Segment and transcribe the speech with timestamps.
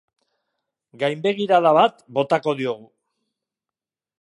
[1.03, 2.89] Gainbegirada bat botako diogu.